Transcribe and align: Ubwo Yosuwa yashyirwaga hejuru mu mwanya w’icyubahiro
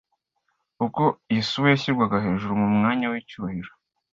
Ubwo 0.81 1.03
Yosuwa 1.35 1.67
yashyirwaga 1.69 2.23
hejuru 2.25 2.53
mu 2.61 2.67
mwanya 2.75 3.05
w’icyubahiro 3.11 3.71